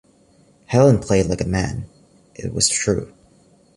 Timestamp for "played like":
0.97-1.41